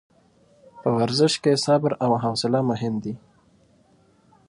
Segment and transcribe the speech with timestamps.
[0.81, 3.13] په ورزش کې صبر او حوصله مهم دي.